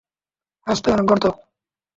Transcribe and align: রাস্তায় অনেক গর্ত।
রাস্তায় 0.67 0.93
অনেক 0.95 1.05
গর্ত। 1.09 1.25